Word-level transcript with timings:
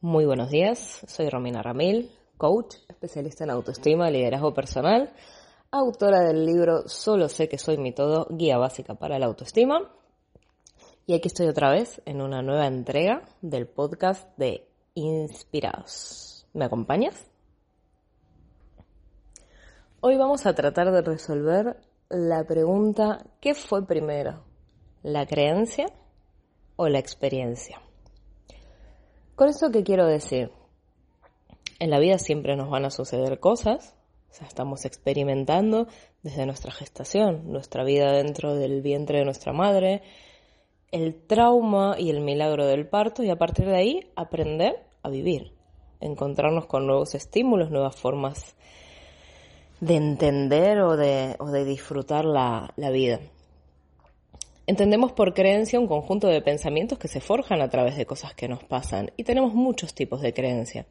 Muy 0.00 0.26
buenos 0.26 0.50
días, 0.50 1.02
soy 1.08 1.28
Romina 1.28 1.60
Ramil, 1.60 2.12
coach, 2.36 2.76
especialista 2.86 3.42
en 3.42 3.50
autoestima 3.50 4.08
liderazgo 4.12 4.54
personal, 4.54 5.12
autora 5.72 6.20
del 6.20 6.46
libro 6.46 6.86
Solo 6.86 7.28
sé 7.28 7.48
que 7.48 7.58
soy 7.58 7.78
mi 7.78 7.90
todo, 7.90 8.28
guía 8.30 8.58
básica 8.58 8.94
para 8.94 9.18
la 9.18 9.26
autoestima. 9.26 9.92
Y 11.04 11.14
aquí 11.14 11.26
estoy 11.26 11.48
otra 11.48 11.72
vez 11.72 12.00
en 12.04 12.22
una 12.22 12.42
nueva 12.42 12.68
entrega 12.68 13.24
del 13.42 13.66
podcast 13.66 14.38
de 14.38 14.68
Inspirados. 14.94 16.46
¿Me 16.52 16.66
acompañas? 16.66 17.26
Hoy 19.98 20.16
vamos 20.16 20.46
a 20.46 20.54
tratar 20.54 20.92
de 20.92 21.02
resolver 21.02 21.76
la 22.08 22.44
pregunta 22.44 23.26
¿qué 23.40 23.52
fue 23.52 23.84
primero? 23.84 24.44
¿La 25.02 25.26
creencia 25.26 25.86
o 26.76 26.88
la 26.88 27.00
experiencia? 27.00 27.80
Con 29.38 29.48
eso 29.48 29.70
qué 29.70 29.84
quiero 29.84 30.04
decir? 30.04 30.50
En 31.78 31.90
la 31.90 32.00
vida 32.00 32.18
siempre 32.18 32.56
nos 32.56 32.70
van 32.70 32.84
a 32.84 32.90
suceder 32.90 33.38
cosas, 33.38 33.94
o 34.32 34.34
sea, 34.34 34.48
estamos 34.48 34.84
experimentando 34.84 35.86
desde 36.24 36.44
nuestra 36.44 36.72
gestación, 36.72 37.52
nuestra 37.52 37.84
vida 37.84 38.10
dentro 38.10 38.56
del 38.56 38.82
vientre 38.82 39.20
de 39.20 39.24
nuestra 39.24 39.52
madre, 39.52 40.02
el 40.90 41.14
trauma 41.24 41.94
y 41.96 42.10
el 42.10 42.20
milagro 42.20 42.66
del 42.66 42.88
parto 42.88 43.22
y 43.22 43.30
a 43.30 43.36
partir 43.36 43.66
de 43.66 43.76
ahí 43.76 44.10
aprender 44.16 44.84
a 45.04 45.08
vivir, 45.08 45.52
encontrarnos 46.00 46.66
con 46.66 46.88
nuevos 46.88 47.14
estímulos, 47.14 47.70
nuevas 47.70 47.94
formas 47.94 48.56
de 49.78 49.94
entender 49.94 50.80
o 50.80 50.96
de, 50.96 51.64
disfrutar 51.64 52.24
la 52.24 52.90
vida. 52.90 53.20
Entendemos 54.68 55.12
por 55.12 55.32
creencia 55.32 55.80
un 55.80 55.86
conjunto 55.86 56.26
de 56.26 56.42
pensamientos 56.42 56.98
que 56.98 57.08
se 57.08 57.22
forjan 57.22 57.62
a 57.62 57.70
través 57.70 57.96
de 57.96 58.04
cosas 58.04 58.34
que 58.34 58.48
nos 58.48 58.62
pasan 58.64 59.10
y 59.16 59.24
tenemos 59.24 59.54
muchos 59.54 59.94
tipos 59.94 60.20
de 60.20 60.34
creencia. 60.34 60.84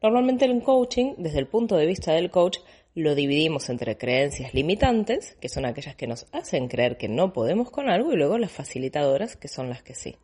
Normalmente 0.00 0.44
en 0.44 0.60
coaching, 0.60 1.14
desde 1.18 1.40
el 1.40 1.48
punto 1.48 1.76
de 1.76 1.86
vista 1.86 2.12
del 2.12 2.30
coach, 2.30 2.58
lo 2.94 3.16
dividimos 3.16 3.68
entre 3.68 3.98
creencias 3.98 4.54
limitantes, 4.54 5.36
que 5.40 5.48
son 5.48 5.64
aquellas 5.64 5.96
que 5.96 6.06
nos 6.06 6.28
hacen 6.30 6.68
creer 6.68 6.98
que 6.98 7.08
no 7.08 7.32
podemos 7.32 7.68
con 7.72 7.88
algo, 7.88 8.12
y 8.12 8.16
luego 8.16 8.38
las 8.38 8.52
facilitadoras, 8.52 9.34
que 9.34 9.48
son 9.48 9.70
las 9.70 9.82
que 9.82 9.96
sí. 9.96 10.14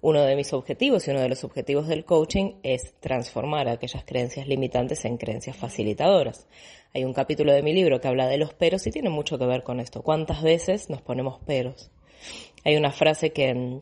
Uno 0.00 0.22
de 0.22 0.34
mis 0.34 0.52
objetivos 0.52 1.06
y 1.06 1.12
uno 1.12 1.20
de 1.20 1.28
los 1.28 1.44
objetivos 1.44 1.86
del 1.86 2.04
coaching 2.04 2.54
es 2.64 2.92
transformar 2.98 3.68
aquellas 3.68 4.02
creencias 4.04 4.48
limitantes 4.48 5.04
en 5.04 5.16
creencias 5.16 5.56
facilitadoras. 5.56 6.48
Hay 6.92 7.04
un 7.04 7.12
capítulo 7.12 7.52
de 7.52 7.62
mi 7.62 7.72
libro 7.72 8.00
que 8.00 8.08
habla 8.08 8.26
de 8.26 8.38
los 8.38 8.52
peros 8.52 8.84
y 8.88 8.90
tiene 8.90 9.10
mucho 9.10 9.38
que 9.38 9.46
ver 9.46 9.62
con 9.62 9.78
esto. 9.78 10.02
¿Cuántas 10.02 10.42
veces 10.42 10.90
nos 10.90 11.02
ponemos 11.02 11.38
peros? 11.46 11.92
Hay 12.64 12.76
una 12.76 12.92
frase 12.92 13.32
que, 13.32 13.80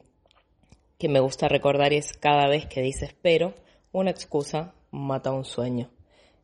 que 0.98 1.08
me 1.08 1.20
gusta 1.20 1.48
recordar 1.48 1.92
y 1.92 1.96
es 1.96 2.12
cada 2.12 2.48
vez 2.48 2.66
que 2.66 2.82
dices 2.82 3.14
pero, 3.20 3.54
una 3.92 4.10
excusa 4.10 4.74
mata 4.90 5.32
un 5.32 5.44
sueño. 5.44 5.90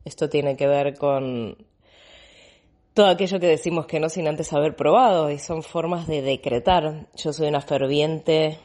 Esto 0.04 0.28
tiene 0.28 0.56
que 0.56 0.66
ver 0.66 0.96
con 0.96 1.56
todo 2.94 3.06
aquello 3.06 3.40
que 3.40 3.46
decimos 3.46 3.86
que 3.86 4.00
no 4.00 4.08
sin 4.08 4.28
antes 4.28 4.52
haber 4.52 4.76
probado 4.76 5.30
y 5.30 5.38
son 5.38 5.62
formas 5.62 6.06
de 6.06 6.22
decretar. 6.22 7.08
Yo 7.14 7.32
soy 7.32 7.48
una 7.48 7.60
ferviente 7.60 8.58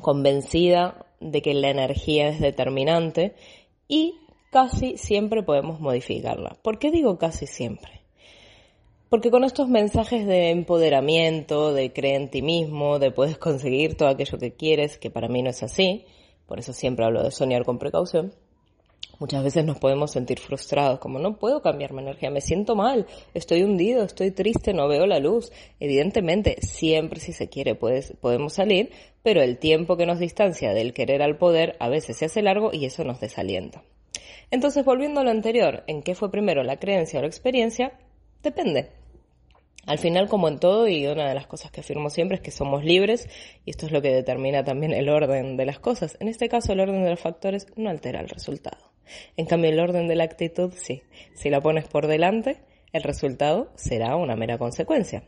convencida 0.00 1.06
de 1.20 1.42
que 1.42 1.54
la 1.54 1.70
energía 1.70 2.28
es 2.28 2.40
determinante 2.40 3.34
y 3.88 4.20
casi 4.50 4.98
siempre 4.98 5.42
podemos 5.42 5.80
modificarla. 5.80 6.56
¿Por 6.62 6.78
qué 6.78 6.90
digo 6.90 7.18
casi 7.18 7.46
siempre? 7.46 8.03
Porque 9.14 9.30
con 9.30 9.44
estos 9.44 9.68
mensajes 9.68 10.26
de 10.26 10.50
empoderamiento, 10.50 11.72
de 11.72 11.92
creer 11.92 12.22
en 12.22 12.30
ti 12.30 12.42
mismo, 12.42 12.98
de 12.98 13.12
puedes 13.12 13.38
conseguir 13.38 13.96
todo 13.96 14.08
aquello 14.08 14.38
que 14.38 14.54
quieres, 14.54 14.98
que 14.98 15.08
para 15.08 15.28
mí 15.28 15.40
no 15.40 15.50
es 15.50 15.62
así, 15.62 16.04
por 16.46 16.58
eso 16.58 16.72
siempre 16.72 17.04
hablo 17.04 17.22
de 17.22 17.30
soñar 17.30 17.64
con 17.64 17.78
precaución, 17.78 18.34
muchas 19.20 19.44
veces 19.44 19.64
nos 19.64 19.78
podemos 19.78 20.10
sentir 20.10 20.40
frustrados, 20.40 20.98
como 20.98 21.20
no 21.20 21.38
puedo 21.38 21.62
cambiar 21.62 21.92
mi 21.92 22.02
energía, 22.02 22.28
me 22.32 22.40
siento 22.40 22.74
mal, 22.74 23.06
estoy 23.34 23.62
hundido, 23.62 24.02
estoy 24.02 24.32
triste, 24.32 24.74
no 24.74 24.88
veo 24.88 25.06
la 25.06 25.20
luz. 25.20 25.52
Evidentemente, 25.78 26.56
siempre 26.62 27.20
si 27.20 27.32
se 27.32 27.48
quiere 27.48 27.76
podemos 27.76 28.54
salir, 28.54 28.90
pero 29.22 29.42
el 29.42 29.58
tiempo 29.58 29.96
que 29.96 30.06
nos 30.06 30.18
distancia 30.18 30.74
del 30.74 30.92
querer 30.92 31.22
al 31.22 31.38
poder 31.38 31.76
a 31.78 31.88
veces 31.88 32.16
se 32.16 32.24
hace 32.24 32.42
largo 32.42 32.70
y 32.72 32.84
eso 32.84 33.04
nos 33.04 33.20
desalienta. 33.20 33.84
Entonces, 34.50 34.84
volviendo 34.84 35.20
a 35.20 35.22
lo 35.22 35.30
anterior, 35.30 35.84
¿en 35.86 36.02
qué 36.02 36.16
fue 36.16 36.32
primero 36.32 36.64
la 36.64 36.80
creencia 36.80 37.20
o 37.20 37.22
la 37.22 37.28
experiencia? 37.28 37.92
Depende. 38.42 39.03
Al 39.86 39.98
final, 39.98 40.28
como 40.28 40.48
en 40.48 40.58
todo, 40.58 40.88
y 40.88 41.06
una 41.06 41.28
de 41.28 41.34
las 41.34 41.46
cosas 41.46 41.70
que 41.70 41.80
afirmo 41.80 42.10
siempre 42.10 42.36
es 42.36 42.42
que 42.42 42.50
somos 42.50 42.84
libres 42.84 43.28
y 43.64 43.70
esto 43.70 43.86
es 43.86 43.92
lo 43.92 44.00
que 44.00 44.12
determina 44.12 44.64
también 44.64 44.92
el 44.92 45.08
orden 45.08 45.56
de 45.56 45.66
las 45.66 45.78
cosas. 45.78 46.16
En 46.20 46.28
este 46.28 46.48
caso, 46.48 46.72
el 46.72 46.80
orden 46.80 47.02
de 47.04 47.10
los 47.10 47.20
factores 47.20 47.66
no 47.76 47.90
altera 47.90 48.20
el 48.20 48.28
resultado. 48.28 48.92
En 49.36 49.46
cambio, 49.46 49.70
el 49.70 49.80
orden 49.80 50.08
de 50.08 50.14
la 50.14 50.24
actitud 50.24 50.72
sí. 50.74 51.02
Si 51.34 51.50
la 51.50 51.60
pones 51.60 51.86
por 51.86 52.06
delante, 52.06 52.58
el 52.92 53.02
resultado 53.02 53.70
será 53.74 54.16
una 54.16 54.36
mera 54.36 54.56
consecuencia. 54.56 55.24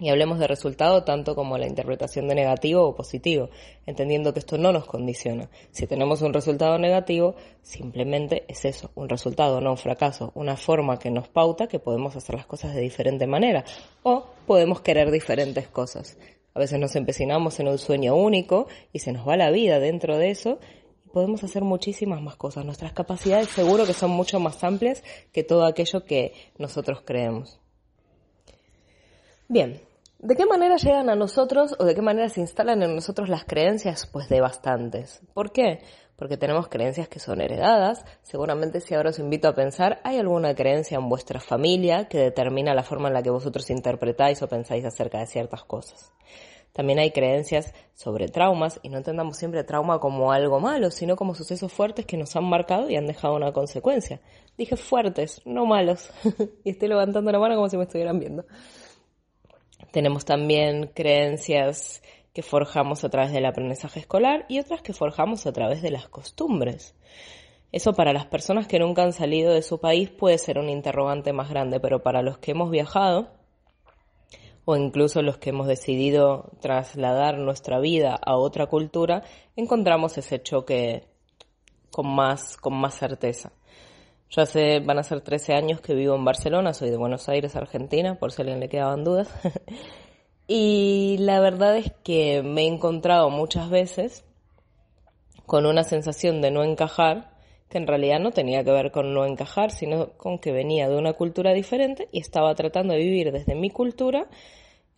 Y 0.00 0.10
hablemos 0.10 0.38
de 0.38 0.46
resultado 0.46 1.02
tanto 1.02 1.34
como 1.34 1.58
la 1.58 1.66
interpretación 1.66 2.28
de 2.28 2.36
negativo 2.36 2.84
o 2.84 2.94
positivo, 2.94 3.50
entendiendo 3.86 4.32
que 4.32 4.38
esto 4.38 4.56
no 4.56 4.72
nos 4.72 4.86
condiciona. 4.86 5.48
Si 5.72 5.86
tenemos 5.86 6.22
un 6.22 6.32
resultado 6.32 6.78
negativo, 6.78 7.34
simplemente 7.62 8.44
es 8.48 8.64
eso, 8.64 8.90
un 8.94 9.08
resultado, 9.08 9.60
no 9.60 9.72
un 9.72 9.76
fracaso, 9.76 10.30
una 10.34 10.56
forma 10.56 10.98
que 10.98 11.10
nos 11.10 11.28
pauta 11.28 11.66
que 11.66 11.80
podemos 11.80 12.14
hacer 12.14 12.36
las 12.36 12.46
cosas 12.46 12.74
de 12.74 12.80
diferente 12.80 13.26
manera 13.26 13.64
o 14.02 14.26
podemos 14.46 14.80
querer 14.80 15.10
diferentes 15.10 15.66
cosas. 15.68 16.16
A 16.54 16.60
veces 16.60 16.78
nos 16.78 16.96
empecinamos 16.96 17.60
en 17.60 17.68
un 17.68 17.78
sueño 17.78 18.14
único 18.16 18.68
y 18.92 19.00
se 19.00 19.12
nos 19.12 19.26
va 19.26 19.36
la 19.36 19.50
vida 19.50 19.78
dentro 19.78 20.16
de 20.16 20.30
eso 20.30 20.58
y 21.06 21.08
podemos 21.10 21.42
hacer 21.44 21.62
muchísimas 21.62 22.20
más 22.20 22.36
cosas. 22.36 22.64
Nuestras 22.64 22.92
capacidades 22.92 23.48
seguro 23.48 23.86
que 23.86 23.94
son 23.94 24.10
mucho 24.10 24.38
más 24.40 24.62
amplias 24.62 25.02
que 25.32 25.42
todo 25.42 25.66
aquello 25.66 26.04
que 26.04 26.34
nosotros 26.58 27.02
creemos. 27.04 27.60
Bien, 29.48 29.80
¿De 30.20 30.34
qué 30.34 30.46
manera 30.46 30.76
llegan 30.78 31.10
a 31.10 31.14
nosotros 31.14 31.76
o 31.78 31.84
de 31.84 31.94
qué 31.94 32.02
manera 32.02 32.28
se 32.28 32.40
instalan 32.40 32.82
en 32.82 32.96
nosotros 32.96 33.28
las 33.28 33.44
creencias? 33.44 34.04
Pues 34.06 34.28
de 34.28 34.40
bastantes. 34.40 35.22
¿Por 35.32 35.52
qué? 35.52 35.78
Porque 36.16 36.36
tenemos 36.36 36.66
creencias 36.66 37.06
que 37.06 37.20
son 37.20 37.40
heredadas. 37.40 38.04
Seguramente 38.22 38.80
si 38.80 38.94
ahora 38.94 39.10
os 39.10 39.20
invito 39.20 39.46
a 39.46 39.54
pensar, 39.54 40.00
¿hay 40.02 40.18
alguna 40.18 40.56
creencia 40.56 40.96
en 40.96 41.08
vuestra 41.08 41.38
familia 41.38 42.08
que 42.08 42.18
determina 42.18 42.74
la 42.74 42.82
forma 42.82 43.06
en 43.06 43.14
la 43.14 43.22
que 43.22 43.30
vosotros 43.30 43.70
interpretáis 43.70 44.42
o 44.42 44.48
pensáis 44.48 44.84
acerca 44.84 45.20
de 45.20 45.28
ciertas 45.28 45.62
cosas? 45.62 46.12
También 46.72 46.98
hay 46.98 47.12
creencias 47.12 47.72
sobre 47.94 48.26
traumas 48.26 48.80
y 48.82 48.88
no 48.88 48.96
entendamos 48.98 49.36
siempre 49.36 49.62
trauma 49.62 50.00
como 50.00 50.32
algo 50.32 50.58
malo, 50.58 50.90
sino 50.90 51.14
como 51.14 51.36
sucesos 51.36 51.72
fuertes 51.72 52.06
que 52.06 52.16
nos 52.16 52.34
han 52.34 52.44
marcado 52.44 52.90
y 52.90 52.96
han 52.96 53.06
dejado 53.06 53.36
una 53.36 53.52
consecuencia. 53.52 54.20
Dije 54.56 54.76
fuertes, 54.76 55.42
no 55.44 55.64
malos. 55.64 56.10
y 56.64 56.70
estoy 56.70 56.88
levantando 56.88 57.30
la 57.30 57.38
mano 57.38 57.54
como 57.54 57.68
si 57.68 57.76
me 57.76 57.84
estuvieran 57.84 58.18
viendo. 58.18 58.44
Tenemos 59.92 60.24
también 60.24 60.90
creencias 60.94 62.02
que 62.32 62.42
forjamos 62.42 63.04
a 63.04 63.08
través 63.08 63.32
del 63.32 63.46
aprendizaje 63.46 64.00
escolar 64.00 64.44
y 64.48 64.60
otras 64.60 64.82
que 64.82 64.92
forjamos 64.92 65.46
a 65.46 65.52
través 65.52 65.82
de 65.82 65.90
las 65.90 66.08
costumbres. 66.08 66.94
Eso 67.72 67.92
para 67.92 68.12
las 68.12 68.26
personas 68.26 68.66
que 68.66 68.78
nunca 68.78 69.02
han 69.02 69.12
salido 69.12 69.52
de 69.52 69.62
su 69.62 69.80
país 69.80 70.08
puede 70.10 70.38
ser 70.38 70.58
un 70.58 70.70
interrogante 70.70 71.32
más 71.32 71.50
grande, 71.50 71.80
pero 71.80 72.02
para 72.02 72.22
los 72.22 72.38
que 72.38 72.52
hemos 72.52 72.70
viajado 72.70 73.28
o 74.64 74.76
incluso 74.76 75.22
los 75.22 75.38
que 75.38 75.50
hemos 75.50 75.66
decidido 75.66 76.52
trasladar 76.60 77.38
nuestra 77.38 77.80
vida 77.80 78.14
a 78.14 78.36
otra 78.36 78.66
cultura, 78.66 79.22
encontramos 79.56 80.18
ese 80.18 80.42
choque 80.42 81.08
con 81.90 82.06
más, 82.14 82.56
con 82.56 82.74
más 82.74 82.94
certeza. 82.94 83.50
Yo 84.30 84.42
hace, 84.42 84.80
van 84.80 84.98
a 84.98 85.02
ser 85.02 85.22
13 85.22 85.54
años 85.54 85.80
que 85.80 85.94
vivo 85.94 86.14
en 86.14 86.24
Barcelona, 86.24 86.74
soy 86.74 86.90
de 86.90 86.98
Buenos 86.98 87.28
Aires, 87.30 87.56
Argentina, 87.56 88.18
por 88.18 88.30
si 88.30 88.42
alguien 88.42 88.60
le 88.60 88.68
quedaban 88.68 89.02
dudas. 89.02 89.28
y 90.46 91.16
la 91.20 91.40
verdad 91.40 91.76
es 91.78 91.92
que 92.04 92.42
me 92.42 92.62
he 92.62 92.66
encontrado 92.66 93.30
muchas 93.30 93.70
veces 93.70 94.24
con 95.46 95.64
una 95.64 95.82
sensación 95.82 96.42
de 96.42 96.50
no 96.50 96.62
encajar, 96.62 97.38
que 97.70 97.78
en 97.78 97.86
realidad 97.86 98.20
no 98.20 98.30
tenía 98.30 98.62
que 98.64 98.70
ver 98.70 98.90
con 98.90 99.14
no 99.14 99.24
encajar, 99.24 99.70
sino 99.70 100.10
con 100.18 100.38
que 100.38 100.52
venía 100.52 100.90
de 100.90 100.98
una 100.98 101.14
cultura 101.14 101.54
diferente 101.54 102.08
y 102.12 102.20
estaba 102.20 102.54
tratando 102.54 102.92
de 102.92 103.00
vivir 103.00 103.32
desde 103.32 103.54
mi 103.54 103.70
cultura 103.70 104.28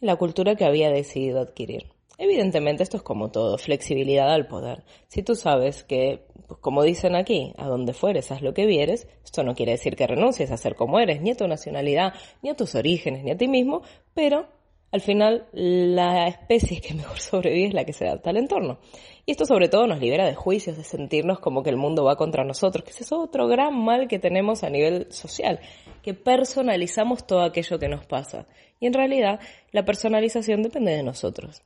la 0.00 0.16
cultura 0.16 0.56
que 0.56 0.64
había 0.64 0.90
decidido 0.90 1.40
adquirir. 1.40 2.00
Evidentemente 2.22 2.82
esto 2.82 2.99
es 2.99 3.02
como 3.02 3.31
todo, 3.31 3.56
flexibilidad 3.56 4.31
al 4.31 4.46
poder. 4.46 4.84
Si 5.08 5.22
tú 5.22 5.34
sabes 5.34 5.84
que, 5.84 6.26
pues 6.46 6.61
como 6.61 6.82
dicen 6.82 7.17
aquí, 7.17 7.55
a 7.56 7.67
donde 7.67 7.94
fueres, 7.94 8.31
haz 8.31 8.43
lo 8.43 8.52
que 8.52 8.67
vieres, 8.67 9.08
esto 9.25 9.43
no 9.43 9.55
quiere 9.55 9.72
decir 9.72 9.96
que 9.96 10.06
renuncies 10.06 10.50
a 10.50 10.58
ser 10.58 10.75
como 10.75 11.00
eres, 11.00 11.22
ni 11.22 11.31
a 11.31 11.34
tu 11.34 11.49
nacionalidad, 11.49 12.12
ni 12.43 12.50
a 12.50 12.55
tus 12.55 12.75
orígenes, 12.75 13.25
ni 13.25 13.31
a 13.31 13.38
ti 13.38 13.49
mismo, 13.49 13.81
pero 14.12 14.49
al 14.90 15.00
final 15.00 15.46
la 15.52 16.26
especie 16.26 16.82
que 16.82 16.93
mejor 16.93 17.19
sobrevive 17.20 17.69
es 17.69 17.72
la 17.72 17.87
que 17.87 17.94
se 17.94 18.06
adapta 18.06 18.28
al 18.28 18.37
entorno. 18.37 18.81
Y 19.25 19.31
esto 19.31 19.46
sobre 19.46 19.70
todo 19.70 19.87
nos 19.87 19.99
libera 19.99 20.26
de 20.26 20.34
juicios, 20.34 20.76
de 20.76 20.84
sentirnos 20.84 21.40
como 21.40 21.62
que 21.62 21.70
el 21.70 21.78
mundo 21.78 22.05
va 22.05 22.16
contra 22.16 22.44
nosotros, 22.44 22.84
que 22.84 22.90
es 22.90 23.12
otro 23.12 23.49
gran 23.49 23.75
mal 23.75 24.08
que 24.08 24.19
tenemos 24.19 24.62
a 24.62 24.69
nivel 24.69 25.11
social, 25.11 25.61
que 26.02 26.12
personalizamos 26.12 27.26
todo 27.26 27.40
aquello 27.40 27.78
que 27.78 27.88
nos 27.88 28.05
pasa. 28.05 28.46
Y 28.78 28.87
en 28.87 28.93
realidad 28.93 29.40
la 29.73 29.87
personalización 29.87 30.62
depende 30.62 30.93
de 30.93 31.02
nosotros. 31.02 31.62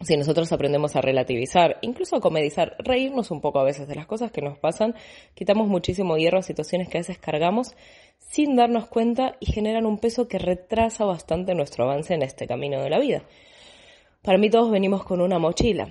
Si 0.00 0.16
nosotros 0.16 0.52
aprendemos 0.52 0.94
a 0.94 1.00
relativizar, 1.00 1.78
incluso 1.82 2.16
a 2.16 2.20
comedizar, 2.20 2.76
reírnos 2.78 3.30
un 3.30 3.40
poco 3.40 3.58
a 3.58 3.64
veces 3.64 3.88
de 3.88 3.96
las 3.96 4.06
cosas 4.06 4.30
que 4.30 4.42
nos 4.42 4.58
pasan, 4.58 4.94
quitamos 5.34 5.66
muchísimo 5.66 6.16
hierro 6.16 6.38
a 6.38 6.42
situaciones 6.42 6.88
que 6.88 6.98
a 6.98 7.00
veces 7.00 7.18
cargamos 7.18 7.74
sin 8.18 8.56
darnos 8.56 8.86
cuenta 8.86 9.36
y 9.40 9.46
generan 9.46 9.86
un 9.86 9.98
peso 9.98 10.28
que 10.28 10.38
retrasa 10.38 11.04
bastante 11.04 11.54
nuestro 11.54 11.84
avance 11.84 12.14
en 12.14 12.22
este 12.22 12.46
camino 12.46 12.80
de 12.80 12.90
la 12.90 12.98
vida. 12.98 13.22
Para 14.22 14.38
mí 14.38 14.50
todos 14.50 14.70
venimos 14.70 15.04
con 15.04 15.20
una 15.20 15.38
mochila. 15.38 15.88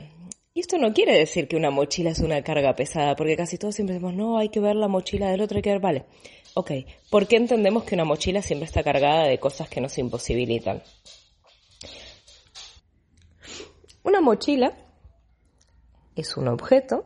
Y 0.53 0.61
esto 0.61 0.77
no 0.77 0.93
quiere 0.93 1.15
decir 1.15 1.47
que 1.47 1.55
una 1.55 1.69
mochila 1.69 2.09
es 2.09 2.19
una 2.19 2.41
carga 2.41 2.75
pesada, 2.75 3.15
porque 3.15 3.35
casi 3.35 3.57
todos 3.57 3.75
siempre 3.75 3.93
decimos, 3.93 4.15
no, 4.15 4.37
hay 4.37 4.49
que 4.49 4.59
ver 4.59 4.75
la 4.75 4.87
mochila 4.87 5.29
del 5.29 5.41
otro, 5.41 5.57
hay 5.57 5.61
que 5.61 5.69
ver, 5.69 5.79
vale. 5.79 6.05
Ok, 6.55 6.71
¿por 7.11 7.27
qué 7.27 7.35
entendemos 7.35 7.83
que 7.83 7.93
una 7.93 8.05
mochila 8.05 8.41
siempre 8.41 8.65
está 8.65 8.81
cargada 8.83 9.27
de 9.27 9.37
cosas 9.39 9.69
que 9.69 9.81
nos 9.81 9.97
imposibilitan? 9.99 10.81
Una 14.07 14.21
mochila 14.21 14.71
es 16.15 16.37
un 16.37 16.47
objeto 16.47 17.03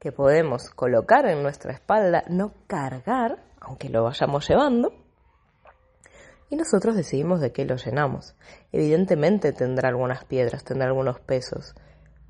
que 0.00 0.10
podemos 0.10 0.70
colocar 0.70 1.26
en 1.26 1.42
nuestra 1.42 1.74
espalda, 1.74 2.24
no 2.30 2.54
cargar, 2.66 3.44
aunque 3.60 3.90
lo 3.90 4.04
vayamos 4.04 4.48
llevando, 4.48 4.94
y 6.48 6.56
nosotros 6.56 6.96
decidimos 6.96 7.42
de 7.42 7.52
qué 7.52 7.66
lo 7.66 7.76
llenamos. 7.76 8.34
Evidentemente 8.72 9.52
tendrá 9.52 9.90
algunas 9.90 10.24
piedras, 10.24 10.64
tendrá 10.64 10.86
algunos 10.86 11.20
pesos, 11.20 11.74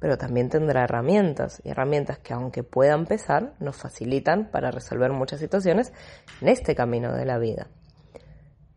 pero 0.00 0.18
también 0.18 0.48
tendrá 0.48 0.82
herramientas, 0.82 1.62
y 1.64 1.68
herramientas 1.68 2.18
que 2.18 2.34
aunque 2.34 2.64
puedan 2.64 3.06
pesar, 3.06 3.54
nos 3.60 3.76
facilitan 3.76 4.50
para 4.50 4.72
resolver 4.72 5.12
muchas 5.12 5.38
situaciones 5.38 5.92
en 6.40 6.48
este 6.48 6.74
camino 6.74 7.14
de 7.14 7.26
la 7.26 7.38
vida. 7.38 7.68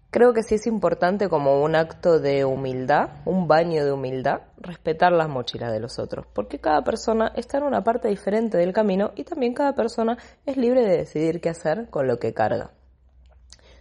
Creo 0.10 0.34
que 0.34 0.42
sí 0.42 0.56
es 0.56 0.68
importante 0.68 1.28
como 1.28 1.62
un 1.62 1.76
acto 1.76 2.20
de 2.20 2.46
humildad, 2.46 3.10
un 3.26 3.48
baño 3.48 3.84
de 3.84 3.92
humildad, 3.92 4.44
respetar 4.58 5.12
las 5.12 5.28
mochilas 5.28 5.74
de 5.74 5.82
los 5.82 6.00
otros, 6.00 6.26
porque 6.34 6.60
cada 6.60 6.82
persona 6.86 7.34
está 7.36 7.58
en 7.58 7.66
una 7.66 7.84
parte 7.84 8.08
diferente 8.08 8.58
del 8.58 8.72
camino 8.72 9.12
y 9.16 9.26
también 9.26 9.54
cada 9.54 9.76
persona 9.76 10.18
es 10.46 10.56
libre 10.56 10.84
de 10.84 10.98
decidir 10.98 11.42
qué 11.42 11.50
hacer 11.50 11.90
con 11.90 12.08
lo 12.08 12.20
que 12.20 12.34
carga. 12.34 12.72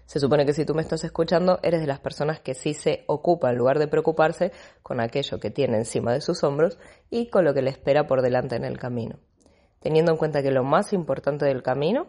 Se 0.07 0.19
supone 0.19 0.45
que 0.45 0.53
si 0.53 0.65
tú 0.65 0.75
me 0.75 0.83
estás 0.83 1.05
escuchando, 1.05 1.61
eres 1.63 1.81
de 1.81 1.87
las 1.87 2.01
personas 2.01 2.41
que 2.41 2.55
sí 2.55 2.75
se 2.75 3.05
ocupa 3.07 3.51
en 3.51 3.57
lugar 3.57 3.79
de 3.79 3.87
preocuparse 3.87 4.51
con 4.83 5.01
aquello 5.01 5.39
que 5.39 5.51
tiene 5.51 5.77
encima 5.77 6.13
de 6.13 6.21
sus 6.21 6.43
hombros 6.43 6.77
y 7.09 7.29
con 7.31 7.45
lo 7.45 7.55
que 7.55 7.63
le 7.63 7.71
espera 7.71 8.09
por 8.09 8.23
delante 8.23 8.57
en 8.57 8.65
el 8.65 8.79
camino. 8.79 9.19
Teniendo 9.81 10.11
en 10.11 10.19
cuenta 10.19 10.43
que 10.43 10.51
lo 10.51 10.65
más 10.65 10.93
importante 10.93 11.45
del 11.45 11.63
camino 11.63 12.09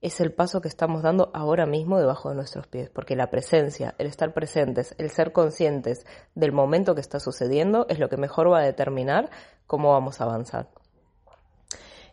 es 0.00 0.20
el 0.20 0.32
paso 0.32 0.60
que 0.60 0.68
estamos 0.68 1.02
dando 1.02 1.30
ahora 1.34 1.66
mismo 1.66 1.98
debajo 1.98 2.30
de 2.30 2.34
nuestros 2.34 2.66
pies, 2.66 2.88
porque 2.88 3.16
la 3.16 3.30
presencia, 3.30 3.94
el 3.98 4.06
estar 4.06 4.32
presentes, 4.32 4.94
el 4.98 5.10
ser 5.10 5.32
conscientes 5.32 6.06
del 6.34 6.52
momento 6.52 6.94
que 6.94 7.02
está 7.02 7.20
sucediendo 7.20 7.86
es 7.88 7.98
lo 7.98 8.08
que 8.08 8.16
mejor 8.16 8.50
va 8.50 8.60
a 8.60 8.64
determinar 8.64 9.30
cómo 9.66 9.92
vamos 9.92 10.20
a 10.20 10.24
avanzar. 10.24 10.68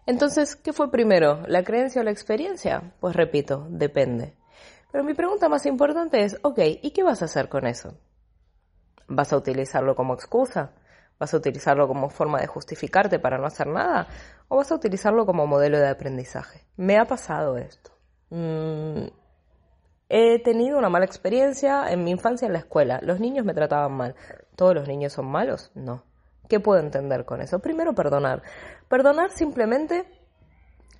Entonces, 0.05 0.55
¿qué 0.55 0.73
fue 0.73 0.91
primero, 0.91 1.41
la 1.47 1.63
creencia 1.63 2.01
o 2.01 2.03
la 2.03 2.11
experiencia? 2.11 2.93
Pues 2.99 3.15
repito, 3.15 3.67
depende. 3.69 4.35
Pero 4.91 5.03
mi 5.03 5.13
pregunta 5.13 5.49
más 5.49 5.65
importante 5.65 6.23
es, 6.23 6.37
ok, 6.43 6.59
¿y 6.81 6.91
qué 6.91 7.03
vas 7.03 7.21
a 7.21 7.25
hacer 7.25 7.49
con 7.49 7.67
eso? 7.67 7.97
¿Vas 9.07 9.31
a 9.31 9.37
utilizarlo 9.37 9.95
como 9.95 10.13
excusa? 10.13 10.73
¿Vas 11.19 11.33
a 11.33 11.37
utilizarlo 11.37 11.87
como 11.87 12.09
forma 12.09 12.39
de 12.39 12.47
justificarte 12.47 13.17
para 13.17 13.39
no 13.39 13.47
hacer 13.47 13.67
nada? 13.67 14.07
¿O 14.49 14.57
vas 14.57 14.71
a 14.71 14.75
utilizarlo 14.75 15.25
como 15.25 15.47
modelo 15.47 15.79
de 15.79 15.87
aprendizaje? 15.87 16.61
Me 16.75 16.97
ha 16.97 17.05
pasado 17.05 17.57
esto. 17.57 17.91
Mm, 18.29 19.07
he 20.09 20.39
tenido 20.43 20.77
una 20.77 20.89
mala 20.89 21.05
experiencia 21.05 21.91
en 21.91 22.03
mi 22.03 22.11
infancia 22.11 22.45
en 22.45 22.53
la 22.53 22.59
escuela. 22.59 22.99
Los 23.01 23.19
niños 23.19 23.45
me 23.45 23.55
trataban 23.55 23.93
mal. 23.93 24.15
¿Todos 24.55 24.75
los 24.75 24.87
niños 24.87 25.13
son 25.13 25.25
malos? 25.25 25.71
No. 25.73 26.03
¿Qué 26.49 26.59
puedo 26.59 26.79
entender 26.79 27.25
con 27.25 27.41
eso? 27.41 27.59
Primero, 27.59 27.93
perdonar. 27.95 28.43
Perdonar 28.87 29.31
simplemente 29.31 30.05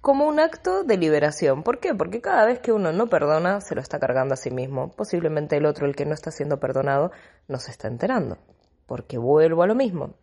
como 0.01 0.25
un 0.25 0.39
acto 0.39 0.83
de 0.83 0.97
liberación. 0.97 1.61
¿Por 1.61 1.79
qué? 1.79 1.93
Porque 1.93 2.21
cada 2.21 2.45
vez 2.45 2.59
que 2.59 2.71
uno 2.71 2.91
no 2.91 3.07
perdona, 3.07 3.61
se 3.61 3.75
lo 3.75 3.81
está 3.81 3.99
cargando 3.99 4.33
a 4.33 4.37
sí 4.37 4.49
mismo. 4.49 4.89
Posiblemente 4.91 5.57
el 5.57 5.67
otro, 5.67 5.85
el 5.85 5.95
que 5.95 6.05
no 6.05 6.15
está 6.15 6.31
siendo 6.31 6.59
perdonado, 6.59 7.11
no 7.47 7.59
se 7.59 7.69
está 7.69 7.87
enterando 7.87 8.39
porque 8.87 9.19
vuelvo 9.19 9.61
a 9.61 9.67
lo 9.67 9.75
mismo. 9.75 10.15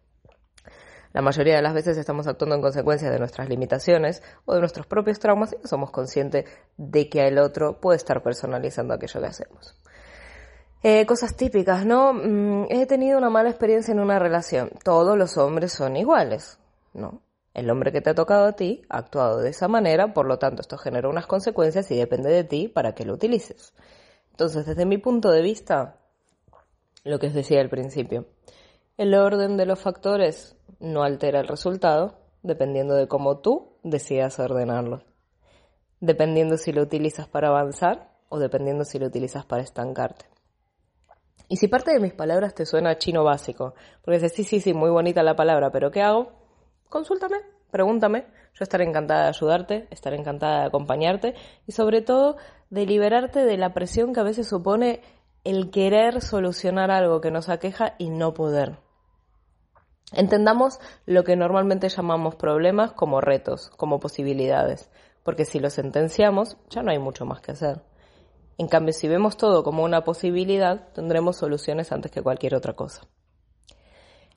La 1.12 1.22
mayoría 1.22 1.54
de 1.54 1.62
las 1.62 1.74
veces 1.74 1.96
estamos 1.96 2.26
actuando 2.26 2.56
en 2.56 2.60
consecuencia 2.60 3.08
de 3.08 3.20
nuestras 3.20 3.48
limitaciones 3.48 4.20
o 4.46 4.54
de 4.54 4.58
nuestros 4.58 4.86
propios 4.86 5.20
traumas 5.20 5.52
y 5.52 5.56
no 5.62 5.68
somos 5.68 5.92
conscientes 5.92 6.44
de 6.76 7.08
que 7.08 7.28
el 7.28 7.38
otro 7.38 7.80
puede 7.80 7.98
estar 7.98 8.20
personalizando 8.20 8.94
aquello 8.94 9.20
que 9.20 9.26
hacemos. 9.26 9.78
Eh, 10.82 11.06
cosas 11.06 11.36
típicas, 11.36 11.86
¿no? 11.86 12.12
Mm, 12.12 12.66
he 12.68 12.84
tenido 12.86 13.16
una 13.16 13.30
mala 13.30 13.48
experiencia 13.48 13.92
en 13.92 14.00
una 14.00 14.18
relación. 14.18 14.70
Todos 14.82 15.16
los 15.16 15.38
hombres 15.38 15.72
son 15.72 15.96
iguales, 15.96 16.58
¿no? 16.92 17.22
El 17.54 17.70
hombre 17.70 17.92
que 17.92 18.00
te 18.00 18.10
ha 18.10 18.14
tocado 18.14 18.46
a 18.46 18.52
ti 18.52 18.82
ha 18.88 18.98
actuado 18.98 19.38
de 19.38 19.50
esa 19.50 19.68
manera, 19.68 20.12
por 20.12 20.26
lo 20.26 20.40
tanto 20.40 20.62
esto 20.62 20.76
genera 20.76 21.08
unas 21.08 21.26
consecuencias 21.26 21.88
y 21.92 21.96
depende 21.96 22.28
de 22.30 22.42
ti 22.42 22.66
para 22.66 22.92
que 22.92 23.04
lo 23.04 23.14
utilices. 23.14 23.72
Entonces, 24.32 24.66
desde 24.66 24.84
mi 24.84 24.98
punto 24.98 25.30
de 25.30 25.42
vista, 25.42 26.00
lo 27.04 27.18
que 27.18 27.28
os 27.28 27.34
decía 27.34 27.60
al 27.60 27.68
principio, 27.68 28.26
el 28.96 29.14
orden 29.14 29.56
de 29.56 29.66
los 29.66 29.78
factores 29.78 30.56
no 30.80 31.02
altera 31.02 31.40
el 31.40 31.48
resultado 31.48 32.18
dependiendo 32.42 32.94
de 32.94 33.08
cómo 33.08 33.38
tú 33.38 33.78
decidas 33.82 34.38
ordenarlo. 34.38 35.02
Dependiendo 36.00 36.56
si 36.56 36.72
lo 36.72 36.82
utilizas 36.82 37.26
para 37.26 37.48
avanzar 37.48 38.12
o 38.28 38.38
dependiendo 38.38 38.84
si 38.84 38.98
lo 38.98 39.06
utilizas 39.06 39.44
para 39.46 39.62
estancarte. 39.62 40.26
Y 41.48 41.56
si 41.56 41.68
parte 41.68 41.92
de 41.92 42.00
mis 42.00 42.12
palabras 42.12 42.54
te 42.54 42.66
suena 42.66 42.98
chino 42.98 43.24
básico, 43.24 43.74
porque 44.02 44.18
dices, 44.18 44.32
sí, 44.32 44.44
sí, 44.44 44.60
sí, 44.60 44.74
muy 44.74 44.90
bonita 44.90 45.22
la 45.22 45.36
palabra, 45.36 45.70
pero 45.70 45.90
¿qué 45.90 46.02
hago? 46.02 46.32
Consúltame, 46.88 47.36
pregúntame. 47.70 48.26
Yo 48.54 48.62
estaré 48.62 48.84
encantada 48.84 49.22
de 49.22 49.28
ayudarte, 49.28 49.88
estaré 49.90 50.16
encantada 50.16 50.60
de 50.60 50.66
acompañarte 50.66 51.34
y 51.66 51.72
sobre 51.72 52.02
todo 52.02 52.36
de 52.70 52.86
liberarte 52.86 53.44
de 53.44 53.56
la 53.56 53.74
presión 53.74 54.12
que 54.12 54.20
a 54.20 54.24
veces 54.24 54.48
supone 54.48 55.00
el 55.44 55.70
querer 55.70 56.22
solucionar 56.22 56.90
algo 56.90 57.20
que 57.20 57.30
nos 57.30 57.48
aqueja 57.48 57.94
y 57.98 58.08
no 58.10 58.34
poder. 58.34 58.78
Entendamos 60.12 60.80
lo 61.06 61.24
que 61.24 61.36
normalmente 61.36 61.88
llamamos 61.88 62.34
problemas 62.36 62.92
como 62.92 63.20
retos, 63.20 63.70
como 63.76 64.00
posibilidades, 64.00 64.90
porque 65.22 65.44
si 65.44 65.60
los 65.60 65.74
sentenciamos 65.74 66.56
ya 66.70 66.82
no 66.82 66.90
hay 66.90 66.98
mucho 66.98 67.26
más 67.26 67.40
que 67.40 67.52
hacer. 67.52 67.82
En 68.56 68.68
cambio, 68.68 68.92
si 68.92 69.08
vemos 69.08 69.36
todo 69.36 69.64
como 69.64 69.82
una 69.82 70.04
posibilidad, 70.04 70.92
tendremos 70.92 71.36
soluciones 71.36 71.90
antes 71.90 72.12
que 72.12 72.22
cualquier 72.22 72.54
otra 72.54 72.74
cosa. 72.74 73.02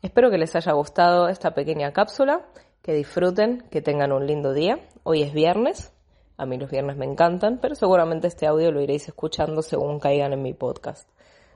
Espero 0.01 0.31
que 0.31 0.37
les 0.37 0.55
haya 0.55 0.71
gustado 0.73 1.27
esta 1.27 1.53
pequeña 1.53 1.93
cápsula, 1.93 2.47
que 2.81 2.93
disfruten, 2.93 3.67
que 3.69 3.81
tengan 3.81 4.11
un 4.11 4.25
lindo 4.25 4.53
día. 4.53 4.79
Hoy 5.03 5.21
es 5.21 5.33
viernes, 5.33 5.93
a 6.37 6.45
mí 6.45 6.57
los 6.57 6.69
viernes 6.69 6.97
me 6.97 7.05
encantan, 7.05 7.57
pero 7.59 7.75
seguramente 7.75 8.27
este 8.27 8.45
audio 8.45 8.71
lo 8.71 8.81
iréis 8.81 9.07
escuchando 9.07 9.61
según 9.61 9.99
caigan 9.99 10.33
en 10.33 10.41
mi 10.43 10.53
podcast. 10.53 11.09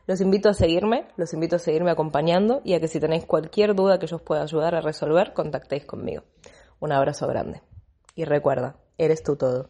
Los 0.07 0.21
invito 0.21 0.49
a 0.49 0.53
seguirme, 0.53 1.05
los 1.15 1.33
invito 1.33 1.57
a 1.57 1.59
seguirme 1.59 1.91
acompañando 1.91 2.61
y 2.63 2.73
a 2.73 2.79
que 2.79 2.87
si 2.87 2.99
tenéis 2.99 3.25
cualquier 3.25 3.75
duda 3.75 3.99
que 3.99 4.07
yo 4.07 4.15
os 4.17 4.21
pueda 4.23 4.41
ayudar 4.41 4.73
a 4.73 4.81
resolver, 4.81 5.33
contactéis 5.33 5.85
conmigo. 5.85 6.23
Un 6.79 6.91
abrazo 6.91 7.27
grande. 7.27 7.61
Y 8.15 8.25
recuerda, 8.25 8.75
eres 8.97 9.23
tú 9.23 9.35
todo. 9.35 9.69